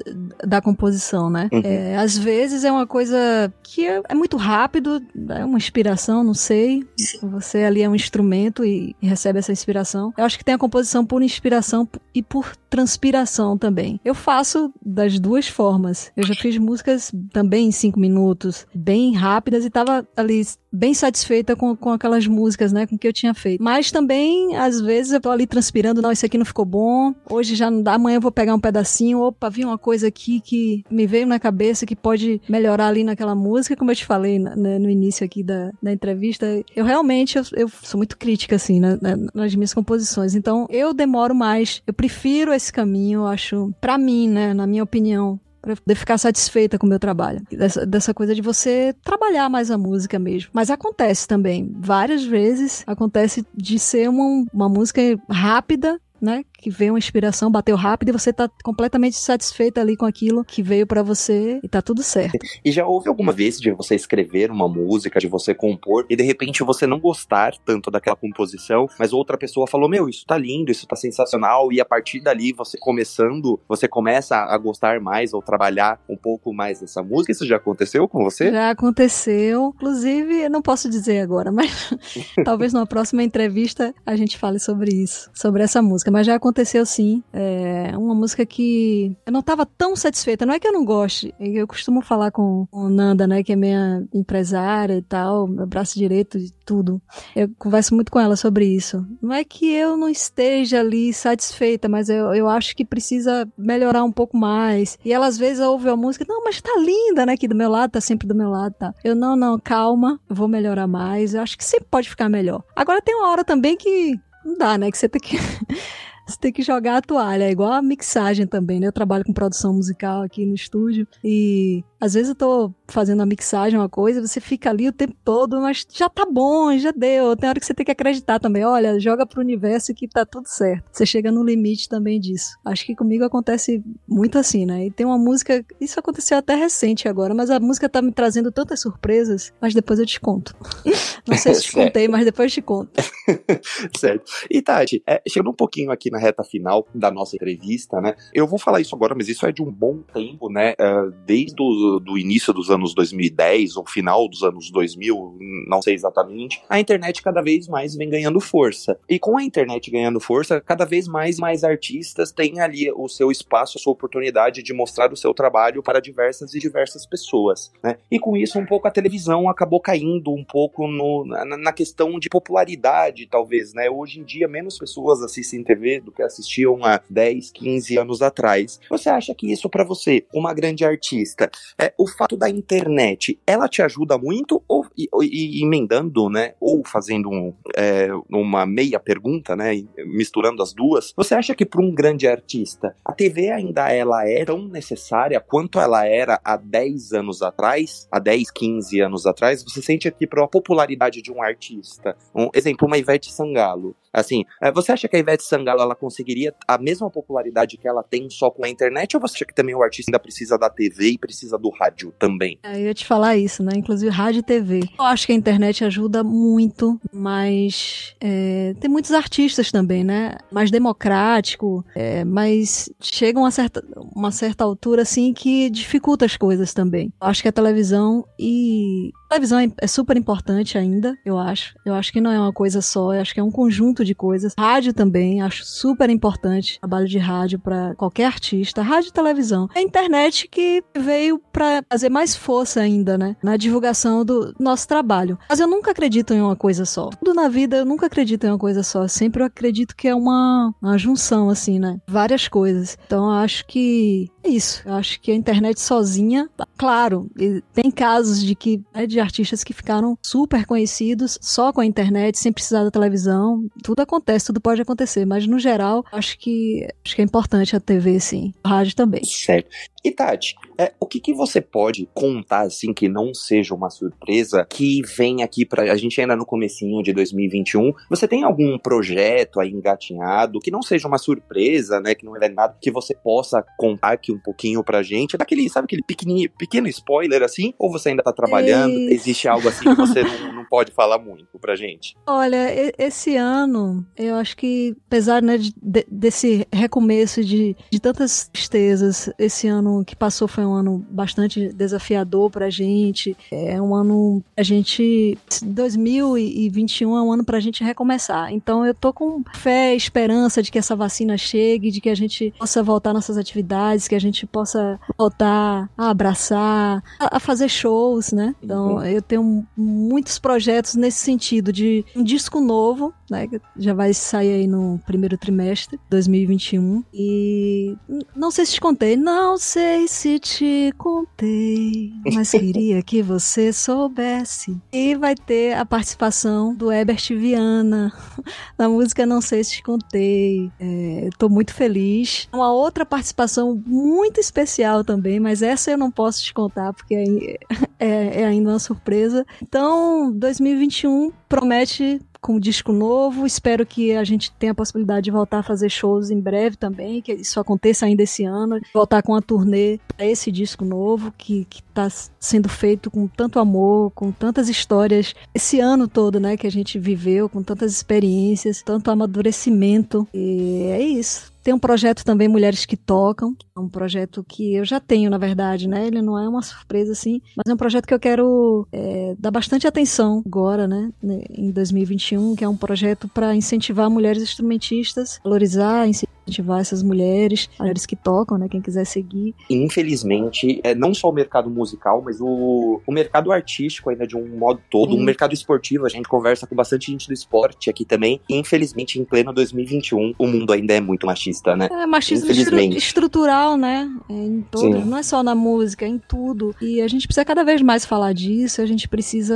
[0.45, 1.49] da composição, né?
[1.53, 1.63] Uhum.
[1.65, 6.35] É, às vezes é uma coisa que é, é muito rápido, é uma inspiração, não
[6.35, 6.87] sei.
[7.23, 10.13] Você ali é um instrumento e, e recebe essa inspiração.
[10.19, 13.99] Eu acho que tem a composição por inspiração e por transpiração também.
[14.05, 16.13] Eu faço das duas formas.
[16.15, 21.55] Eu já fiz músicas também em cinco minutos, bem rápidas, e tava ali bem satisfeita
[21.55, 23.63] com, com aquelas músicas, né, com o que eu tinha feito.
[23.63, 27.55] Mas também, às vezes, eu tô ali transpirando, não, isso aqui não ficou bom, hoje
[27.55, 30.85] já não dá, amanhã eu vou pegar um pedacinho, opa, vi uma coisa aqui que
[30.91, 34.79] me veio na cabeça que pode melhorar ali naquela música, como eu te falei né,
[34.79, 38.99] no início aqui da, da entrevista, eu realmente, eu, eu sou muito crítica, assim, né,
[39.35, 44.29] nas minhas composições, então eu demoro mais, eu prefiro esse caminho, eu acho, para mim,
[44.29, 47.41] né, na minha opinião, para poder ficar satisfeita com o meu trabalho.
[47.51, 50.51] Dessa, dessa coisa de você trabalhar mais a música mesmo.
[50.53, 56.45] Mas acontece também, várias vezes, acontece de ser uma, uma música rápida, né?
[56.63, 60.63] Que veio uma inspiração, bateu rápido e você tá completamente satisfeito ali com aquilo que
[60.63, 62.39] veio para você e tá tudo certo.
[62.65, 66.23] E já houve alguma vez de você escrever uma música, de você compor e de
[66.23, 70.71] repente você não gostar tanto daquela composição, mas outra pessoa falou: "Meu, isso tá lindo,
[70.71, 75.43] isso tá sensacional" e a partir dali você começando, você começa a gostar mais ou
[75.43, 77.33] trabalhar um pouco mais nessa música.
[77.33, 78.53] Isso já aconteceu com você?
[78.53, 79.73] Já aconteceu.
[79.75, 81.93] Inclusive, eu não posso dizer agora, mas
[82.45, 86.11] talvez numa próxima entrevista a gente fale sobre isso, sobre essa música.
[86.11, 86.52] Mas já aconteceu
[86.85, 87.23] sim.
[87.33, 90.45] É uma música que eu não estava tão satisfeita.
[90.45, 91.35] Não é que eu não goste.
[91.39, 96.39] Eu costumo falar com Nanda, né, que é minha empresária e tal, meu braço direito
[96.39, 97.01] e tudo.
[97.35, 99.07] Eu converso muito com ela sobre isso.
[99.21, 104.05] Não é que eu não esteja ali satisfeita, mas eu, eu acho que precisa melhorar
[104.05, 104.99] um pouco mais.
[105.05, 107.71] E ela às vezes ouve a música, não, mas tá linda, né, aqui do meu
[107.71, 108.95] lado, tá sempre do meu lado, tá.
[109.05, 111.35] Eu, não, não, calma, vou melhorar mais.
[111.35, 112.63] Eu acho que sempre pode ficar melhor.
[112.75, 115.37] Agora tem uma hora também que não dá, né, que você tem que
[116.33, 117.45] você tem que jogar a toalha.
[117.45, 118.87] É igual a mixagem também, né?
[118.87, 123.27] Eu trabalho com produção musical aqui no estúdio e às vezes eu tô fazendo a
[123.27, 127.37] mixagem, uma coisa, você fica ali o tempo todo, mas já tá bom, já deu.
[127.37, 128.65] Tem hora que você tem que acreditar também.
[128.65, 130.83] Olha, joga pro universo que tá tudo certo.
[130.91, 132.59] Você chega no limite também disso.
[132.65, 134.87] Acho que comigo acontece muito assim, né?
[134.87, 138.51] E tem uma música, isso aconteceu até recente agora, mas a música tá me trazendo
[138.51, 140.57] tantas surpresas, mas depois eu te conto.
[141.25, 143.01] Não sei se te contei, mas depois eu te conto.
[143.97, 144.25] certo.
[144.51, 148.17] E Tati, é, chegando um pouquinho aqui na reta final da nossa entrevista, né?
[148.35, 150.73] Eu vou falar isso agora, mas isso é de um bom tempo, né?
[150.73, 155.95] Uh, desde o do, início dos anos 2010 ou final dos anos 2000, não sei
[155.95, 158.99] exatamente, a internet cada vez mais vem ganhando força.
[159.09, 163.31] E com a internet ganhando força, cada vez mais mais artistas têm ali o seu
[163.31, 167.97] espaço, a sua oportunidade de mostrar o seu trabalho para diversas e diversas pessoas, né?
[168.11, 172.19] E com isso um pouco a televisão acabou caindo um pouco no, na, na questão
[172.19, 173.91] de popularidade, talvez, né?
[173.91, 178.81] Hoje em dia menos pessoas assistem TV do que assistiam há 10, 15 anos atrás.
[178.89, 181.51] Você acha que isso para você, uma grande artista,
[181.83, 186.83] é, o fato da internet, ela te ajuda muito ou e, e, emendando, né, ou
[186.87, 191.93] fazendo um, é, uma meia pergunta, né, misturando as duas, você acha que para um
[191.93, 197.43] grande artista, a TV ainda ela é tão necessária quanto ela era há 10 anos
[197.43, 199.63] atrás, há 10, 15 anos atrás?
[199.65, 204.45] Você sente aqui para a popularidade de um artista, um exemplo, uma Ivete Sangalo, Assim,
[204.61, 208.29] é, você acha que a Ivete Sangalo ela conseguiria a mesma popularidade que ela tem
[208.29, 209.17] só com a internet?
[209.17, 212.13] Ou você acha que também o artista ainda precisa da TV e precisa do rádio
[212.19, 212.59] também?
[212.63, 213.73] É, eu ia te falar isso, né?
[213.75, 214.81] Inclusive rádio e TV.
[214.99, 220.37] Eu acho que a internet ajuda muito, mas é, tem muitos artistas também, né?
[220.51, 223.83] Mais democrático, é, mas chega uma certa,
[224.15, 227.13] uma certa altura assim que dificulta as coisas também.
[227.21, 231.75] Eu acho que a televisão e televisão é, é super importante ainda, eu acho.
[231.85, 234.15] Eu acho que não é uma coisa só, eu acho que é um conjunto de
[234.15, 234.55] coisas.
[234.59, 236.79] Rádio também, acho super importante.
[236.81, 238.83] Trabalho de rádio para qualquer artista.
[238.83, 239.69] Rádio e televisão.
[239.75, 243.37] A internet que veio para fazer mais força ainda, né?
[243.43, 245.39] Na divulgação do nosso trabalho.
[245.49, 247.09] Mas eu nunca acredito em uma coisa só.
[247.11, 249.09] Tudo na vida eu nunca acredito em uma coisa só.
[249.09, 251.99] Sempre eu acredito que é uma, uma junção, assim, né?
[252.07, 252.99] Várias coisas.
[253.07, 254.83] Então eu acho que é isso.
[254.85, 257.31] Eu acho que a internet sozinha, claro,
[257.73, 262.39] tem casos de que né, de artistas que ficaram super conhecidos só com a internet,
[262.39, 263.67] sem precisar da televisão.
[263.83, 267.81] Tudo acontece, tudo pode acontecer, mas no geral, acho que acho que é importante a
[267.81, 268.53] TV, sim.
[268.65, 269.25] A rádio também.
[269.25, 269.69] Certo.
[270.05, 274.67] E Tati, é, o que, que você pode contar, assim, que não seja uma surpresa,
[274.69, 275.93] que vem aqui pra.
[275.93, 277.93] A gente ainda no comecinho de 2021.
[278.09, 282.15] Você tem algum projeto aí engatinhado que não seja uma surpresa, né?
[282.15, 285.37] Que não é nada que você possa contar aqui um pouquinho pra gente?
[285.37, 287.75] Daquele, sabe, aquele pequeno, pequeno spoiler assim?
[287.79, 288.93] Ou você ainda tá trabalhando?
[288.93, 289.13] E...
[289.13, 292.17] Existe algo assim que você não, não, pode falar muito pra gente?
[292.27, 292.59] Olha,
[292.99, 295.75] esse ano, eu acho que, apesar né, de,
[296.09, 302.51] desse recomeço de, de tantas tristezas, esse ano que passou foi um ano bastante desafiador
[302.51, 303.37] pra gente.
[303.51, 304.43] É um ano.
[304.57, 305.39] A gente.
[305.63, 308.53] 2021 é um ano pra gente recomeçar.
[308.53, 312.53] Então eu tô com fé, esperança de que essa vacina chegue, de que a gente
[312.59, 318.33] possa voltar nossas atividades, que a gente possa voltar a abraçar, a, a fazer shows,
[318.33, 318.55] né?
[318.63, 319.05] Então uhum.
[319.05, 323.49] eu tenho muitos projetos nesse sentido de um disco novo, né?
[323.77, 327.03] Já vai sair aí no primeiro trimestre 2021.
[327.13, 327.97] E
[328.37, 334.79] não sei se te contei, não sei se te contei, mas queria que você soubesse.
[334.93, 338.13] E vai ter a participação do Herbert Viana
[338.79, 340.71] na música Não Sei Se Te Contei.
[340.79, 342.49] É, tô muito feliz.
[342.53, 347.59] Uma outra participação muito especial também, mas essa eu não posso te contar porque é,
[347.99, 349.47] é, é ainda uma surpresa.
[349.63, 353.45] Então, 2021 promete com um disco novo.
[353.45, 357.21] Espero que a gente tenha a possibilidade de voltar a fazer shows em breve também,
[357.21, 358.81] que isso aconteça ainda esse ano.
[358.95, 362.09] Voltar com a turnê para esse disco novo, que, está
[362.41, 366.99] sendo feito com tanto amor, com tantas histórias, esse ano todo, né, que a gente
[366.99, 370.27] viveu, com tantas experiências, tanto amadurecimento.
[370.33, 371.52] E é isso.
[371.63, 375.39] Tem um projeto também Mulheres que Tocam, é um projeto que eu já tenho, na
[375.39, 376.07] verdade, né?
[376.07, 379.51] Ele não é uma surpresa assim, mas é um projeto que eu quero é, dar
[379.51, 381.11] bastante atenção agora, né?
[381.51, 386.42] Em 2021, que é um projeto para incentivar mulheres instrumentistas, valorizar, incentivar
[386.81, 388.69] essas mulheres, mulheres que tocam, né?
[388.69, 389.55] Quem quiser seguir.
[389.69, 394.47] Infelizmente, é não só o mercado musical, mas o, o mercado artístico ainda de um
[394.57, 398.05] modo todo, o um mercado esportivo, a gente conversa com bastante gente do esporte aqui
[398.05, 398.41] também.
[398.49, 401.89] E, infelizmente, em pleno 2021, o mundo ainda é muito machista, né?
[401.91, 402.51] É machismo
[402.97, 404.11] estrutural, né?
[404.29, 406.75] É em todas, não é só na música, é em tudo.
[406.81, 409.55] E a gente precisa cada vez mais falar disso, a gente precisa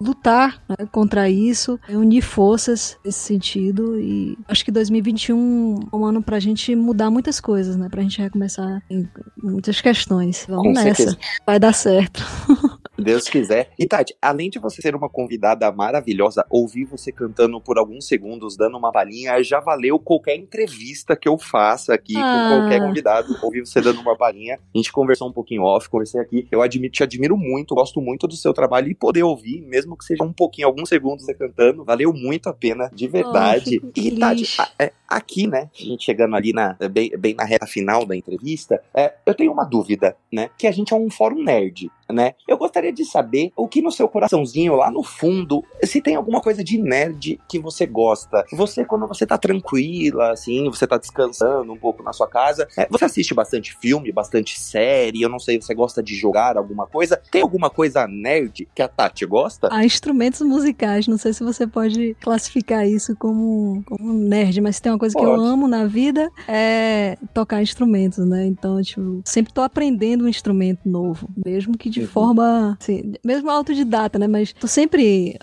[0.00, 3.98] lutar né, contra isso, unir forças nesse sentido.
[3.98, 7.88] E acho que 2021 um ano pra gente mudar muitas coisas, né?
[7.90, 9.08] Pra gente recomeçar em
[9.42, 10.44] muitas questões.
[10.48, 10.94] Vamos Com nessa.
[10.94, 11.18] Certeza.
[11.46, 12.24] Vai dar certo.
[12.98, 13.70] Deus quiser.
[13.78, 18.56] E Tati, além de você ser uma convidada maravilhosa, ouvir você cantando por alguns segundos,
[18.56, 22.48] dando uma balinha, já valeu qualquer entrevista que eu faça aqui ah.
[22.50, 23.36] com qualquer convidado.
[23.42, 24.58] Ouvir você dando uma balinha.
[24.74, 26.46] A gente conversou um pouquinho off, conversei aqui.
[26.50, 30.04] Eu admito, te admiro muito, gosto muito do seu trabalho e poder ouvir, mesmo que
[30.04, 33.80] seja um pouquinho, alguns segundos você cantando, valeu muito a pena, de verdade.
[33.82, 34.46] Oh, e Tati,
[34.78, 38.82] é, aqui, né, a gente chegando ali na, bem, bem na reta final da entrevista,
[38.94, 42.34] é, eu tenho uma dúvida, né, que a gente é um fórum nerd né?
[42.46, 46.40] Eu gostaria de saber o que no seu coraçãozinho, lá no fundo, se tem alguma
[46.40, 48.44] coisa de nerd que você gosta.
[48.52, 52.86] Você, quando você tá tranquila, assim, você tá descansando um pouco na sua casa, é,
[52.88, 57.20] você assiste bastante filme, bastante série, eu não sei, você gosta de jogar alguma coisa?
[57.30, 59.68] Tem alguma coisa nerd que a Tati gosta?
[59.72, 64.92] Há instrumentos musicais, não sei se você pode classificar isso como, como nerd, mas tem
[64.92, 65.26] uma coisa pode.
[65.26, 68.46] que eu amo na vida, é tocar instrumentos, né?
[68.46, 72.06] Então, tipo, sempre tô aprendendo um instrumento novo, mesmo que de uhum.
[72.08, 74.26] forma, assim, mesmo autodidata, né?
[74.26, 75.38] Mas tô sempre,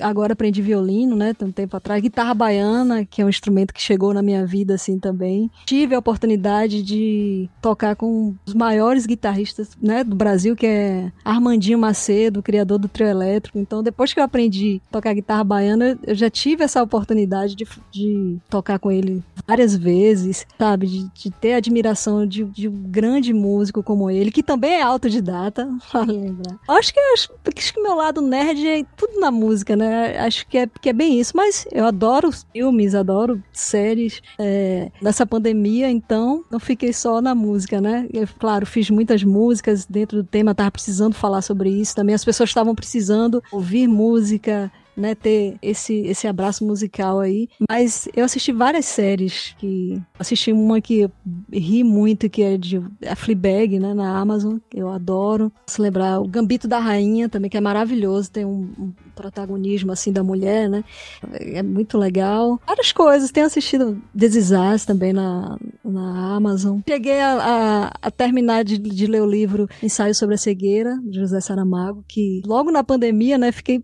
[0.00, 1.34] agora aprendi violino, né?
[1.34, 4.74] Tem um tempo atrás, guitarra baiana, que é um instrumento que chegou na minha vida,
[4.74, 5.50] assim, também.
[5.66, 11.78] Tive a oportunidade de tocar com os maiores guitarristas, né, do Brasil, que é Armandinho
[11.78, 13.58] Macedo, criador do trio elétrico.
[13.58, 17.66] Então, depois que eu aprendi a tocar guitarra baiana, eu já tive essa oportunidade de,
[17.90, 20.86] de tocar com ele várias vezes, sabe?
[20.86, 25.68] De, de ter admiração de, de um grande músico como ele, que também é autodidata,
[26.06, 26.58] lembrar.
[26.68, 30.18] Acho que, acho, acho que meu lado nerd é tudo na música, né?
[30.18, 31.36] Acho que é, que é bem isso.
[31.36, 34.20] Mas eu adoro filmes, adoro séries.
[34.38, 38.06] É, nessa pandemia, então, não fiquei só na música, né?
[38.12, 42.14] Eu, claro, fiz muitas músicas dentro do tema, tava precisando falar sobre isso também.
[42.14, 47.48] As pessoas estavam precisando ouvir música, né, ter esse, esse abraço musical aí.
[47.68, 50.00] Mas eu assisti várias séries que.
[50.18, 51.08] Assisti uma que
[51.52, 55.52] ri muito, que é de a Fleabag, né, na Amazon, eu adoro.
[55.66, 60.12] Se lembrar o Gambito da Rainha também, que é maravilhoso, tem um, um protagonismo assim
[60.12, 60.84] da mulher, né?
[61.32, 62.60] É muito legal.
[62.66, 63.30] Várias coisas.
[63.30, 66.80] Tenho assistido Desisás também na, na Amazon.
[66.88, 71.18] Cheguei a, a, a terminar de, de, ler o livro Ensaio sobre a Cegueira, de
[71.18, 73.82] José Saramago, que logo na pandemia, né, fiquei.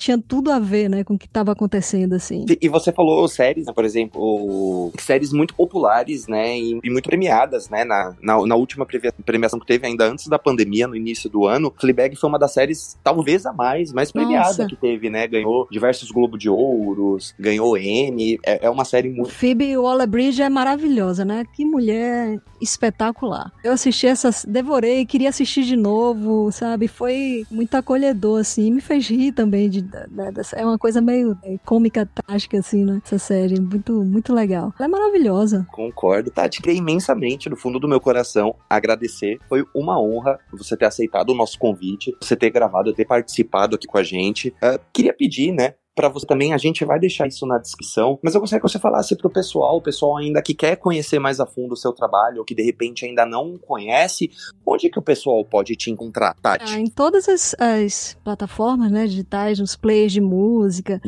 [0.00, 2.46] Tinha tudo a ver, né, com o que estava acontecendo, assim.
[2.58, 7.84] E você falou séries, né, por exemplo, séries muito populares, né, e, muito premiadas, né,
[7.84, 8.86] na, na, na, última
[9.26, 11.70] premiação que teve ainda antes da pandemia, no início do ano.
[11.78, 14.66] Fleabag foi uma das séries, talvez a mais, mais premiada Nossa.
[14.66, 19.30] que teve, né, ganhou diversos Globo de Ouros, ganhou Emmy, é, é uma série muito...
[19.30, 23.52] Phoebe Waller-Bridge é maravilhosa, né, que mulher espetacular.
[23.62, 29.06] Eu assisti essas, devorei, queria assistir de novo, sabe, foi muito acolhedor, assim, me fez
[29.06, 33.00] rir também de, de, de é uma coisa meio é, cômica, trágica, assim, né?
[33.04, 33.60] Essa série.
[33.60, 34.72] Muito, muito legal.
[34.78, 35.66] Ela é maravilhosa.
[35.70, 36.62] Concordo, Tati.
[36.62, 39.38] Queria imensamente, no fundo do meu coração, agradecer.
[39.48, 43.86] Foi uma honra você ter aceitado o nosso convite, você ter gravado, ter participado aqui
[43.86, 44.48] com a gente.
[44.62, 46.54] Uh, queria pedir, né, para você também.
[46.54, 48.18] A gente vai deixar isso na descrição.
[48.22, 51.38] Mas eu gostaria que você falasse pro pessoal, o pessoal ainda que quer conhecer mais
[51.40, 54.30] a fundo o seu trabalho, ou que de repente ainda não conhece,
[54.66, 56.74] onde que o pessoal pode te encontrar, Tati?
[56.74, 61.00] Ah, em todas as, as, plataformas né, digitais, nos players de música,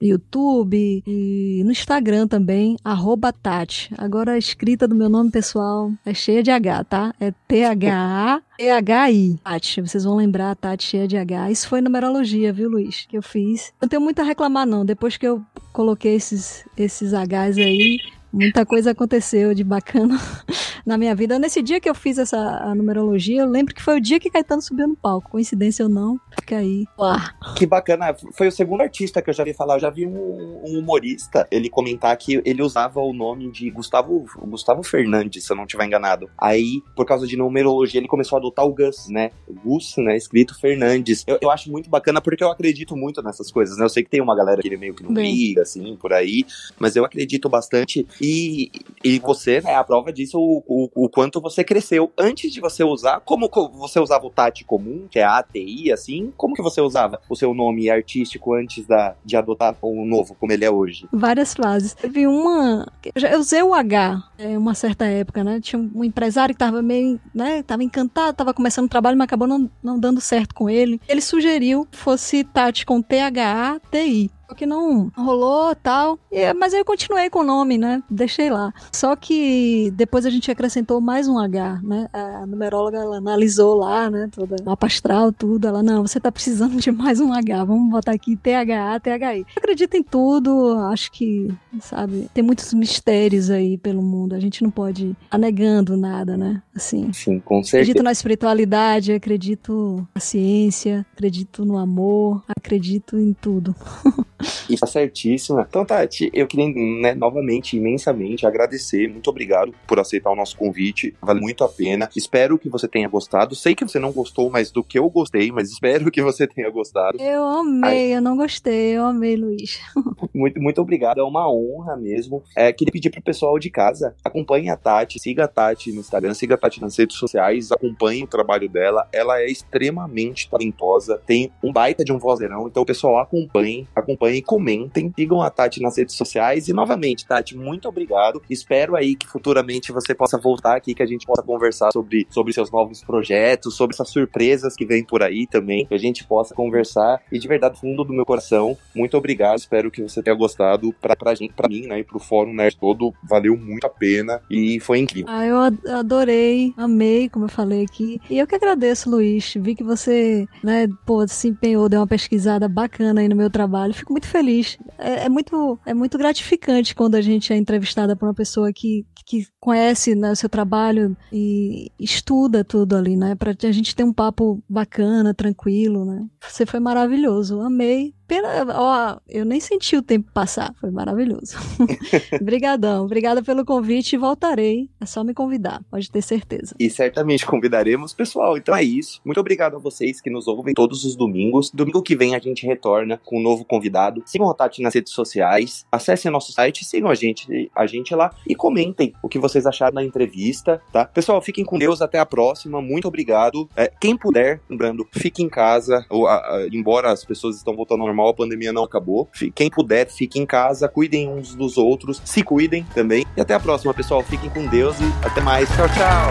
[0.00, 3.92] YouTube e no Instagram também, arroba Tati.
[3.96, 7.14] Agora a escrita do meu nome pessoal é cheia de H, tá?
[7.20, 9.38] É T-H-A T-H-I.
[9.42, 11.50] Tati, vocês vão lembrar a Tati cheia de H.
[11.50, 13.06] Isso foi numerologia, viu, Luiz?
[13.08, 13.72] Que eu fiz.
[13.80, 14.84] Não tenho muito a reclamar, não.
[14.84, 15.42] Depois que eu
[15.72, 17.96] coloquei esses, esses Hs aí,
[18.32, 20.16] Muita coisa aconteceu de bacana
[20.86, 21.38] na minha vida.
[21.38, 24.62] Nesse dia que eu fiz essa numerologia, eu lembro que foi o dia que Caetano
[24.62, 25.30] subiu no palco.
[25.30, 26.86] Coincidência ou não, fica aí.
[26.98, 27.34] Uá.
[27.56, 28.14] Que bacana.
[28.32, 29.74] Foi o segundo artista que eu já vi falar.
[29.74, 34.24] Eu já vi um, um humorista ele comentar que ele usava o nome de Gustavo,
[34.46, 36.30] Gustavo Fernandes, se eu não estiver enganado.
[36.38, 39.30] Aí, por causa de numerologia, ele começou a adotar o Gus, né?
[39.64, 40.16] Gus, né?
[40.16, 41.24] Escrito Fernandes.
[41.26, 43.84] Eu, eu acho muito bacana porque eu acredito muito nessas coisas, né?
[43.84, 46.44] Eu sei que tem uma galera que ele meio que não liga, assim, por aí,
[46.78, 48.06] mas eu acredito bastante.
[48.20, 48.70] E,
[49.02, 52.12] e você, né, a prova disso, o, o, o quanto você cresceu.
[52.18, 56.54] Antes de você usar, como você usava o Tati comum, que é ATI, assim, como
[56.54, 60.64] que você usava o seu nome artístico antes da, de adotar o novo, como ele
[60.64, 61.06] é hoje?
[61.12, 61.94] Várias fases.
[61.94, 62.86] Teve uma.
[63.14, 65.60] Eu usei o H em uma certa época, né?
[65.60, 67.62] Tinha um empresário que tava meio, né?
[67.62, 71.00] Tava encantado, tava começando o trabalho, mas acabou não, não dando certo com ele.
[71.08, 76.18] Ele sugeriu que fosse Tati com T-H-A-T-I que não rolou tal.
[76.30, 78.02] E, mas aí eu continuei com o nome, né?
[78.10, 78.72] Deixei lá.
[78.92, 82.08] Só que depois a gente acrescentou mais um H, né?
[82.12, 84.28] A numeróloga ela analisou lá, né?
[84.32, 85.66] Toda mapa astral, tudo.
[85.66, 87.64] Ela, não, você tá precisando de mais um H.
[87.64, 89.46] Vamos botar aqui THA, THI.
[89.56, 90.78] Acredito em tudo.
[90.90, 94.34] Acho que, sabe, tem muitos mistérios aí pelo mundo.
[94.34, 96.62] A gente não pode anegando nada, né?
[96.74, 97.12] Assim.
[97.12, 97.82] Sim, com certeza.
[97.82, 103.74] Acredito na espiritualidade, acredito na ciência, acredito no amor, acredito em tudo.
[104.68, 105.66] E tá certíssima.
[105.68, 106.68] Então, Tati, eu queria,
[107.00, 109.08] né, novamente, imensamente agradecer.
[109.08, 111.14] Muito obrigado por aceitar o nosso convite.
[111.20, 112.08] Vale muito a pena.
[112.16, 113.54] Espero que você tenha gostado.
[113.54, 116.70] Sei que você não gostou mais do que eu gostei, mas espero que você tenha
[116.70, 117.20] gostado.
[117.20, 118.16] Eu amei, Ai.
[118.16, 118.96] eu não gostei.
[118.96, 119.80] Eu amei, Luiz.
[120.34, 121.20] muito, muito obrigado.
[121.20, 122.42] É uma honra mesmo.
[122.56, 126.34] É, queria pedir pro pessoal de casa, acompanhe a Tati, siga a Tati no Instagram,
[126.34, 129.08] siga a Tati nas redes sociais, acompanhe o trabalho dela.
[129.12, 132.66] Ela é extremamente talentosa, tem um baita de um vozeirão.
[132.66, 136.68] Então, pessoal, acompanhe, acompanhe acompanhem, comentem, sigam a Tati nas redes sociais.
[136.68, 138.42] E novamente, Tati, muito obrigado.
[138.48, 142.52] Espero aí que futuramente você possa voltar aqui, que a gente possa conversar sobre, sobre
[142.52, 146.54] seus novos projetos, sobre essas surpresas que vem por aí também, que a gente possa
[146.54, 147.20] conversar.
[147.30, 149.58] E de verdade, fundo do meu coração, muito obrigado.
[149.58, 150.92] Espero que você tenha gostado.
[151.00, 154.40] Pra, pra gente, pra mim, né, e pro Fórum Nerd todo, valeu muito a pena
[154.50, 155.26] e foi incrível.
[155.28, 155.58] Ah, eu
[155.96, 158.20] adorei, amei, como eu falei aqui.
[158.28, 159.54] E eu que agradeço, Luiz.
[159.56, 163.94] Vi que você, né, pô, se empenhou, deu uma pesquisada bacana aí no meu trabalho.
[163.94, 164.78] Fico muito muito feliz.
[164.98, 169.06] É, é, muito, é muito gratificante quando a gente é entrevistada por uma pessoa que,
[169.24, 173.34] que conhece né, o seu trabalho e estuda tudo ali, né?
[173.34, 176.26] Pra a gente ter um papo bacana, tranquilo, né?
[176.46, 177.60] Você foi maravilhoso.
[177.60, 181.56] Amei pena, ó, eu nem senti o tempo passar, foi maravilhoso.
[182.40, 184.88] Obrigadão, obrigada pelo convite e voltarei.
[185.00, 186.76] É só me convidar, pode ter certeza.
[186.78, 188.56] E certamente convidaremos, pessoal.
[188.56, 189.20] Então é isso.
[189.24, 191.72] Muito obrigado a vocês que nos ouvem todos os domingos.
[191.74, 194.22] Domingo que vem a gente retorna com um novo convidado.
[194.24, 198.32] Sigam o Tati nas redes sociais, acessem nosso site, sigam a gente, a gente lá
[198.46, 201.04] e comentem o que vocês acharam da entrevista, tá?
[201.04, 202.80] Pessoal, fiquem com Deus, até a próxima.
[202.80, 203.68] Muito obrigado.
[203.74, 208.02] É, quem puder, lembrando, fique em casa, ou, a, a, embora as pessoas estão voltando
[208.02, 209.28] ao normal normal, a pandemia não acabou.
[209.54, 213.24] Quem puder, fique em casa, cuidem uns dos outros, se cuidem também.
[213.36, 214.22] E até a próxima, pessoal.
[214.22, 215.68] Fiquem com Deus e até mais.
[215.70, 216.30] Tchau, tchau.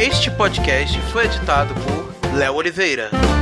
[0.00, 3.39] Este podcast foi editado por Léo Oliveira.